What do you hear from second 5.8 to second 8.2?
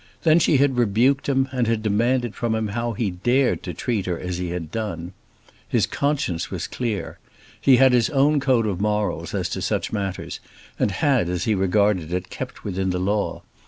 conscience was clear. He had his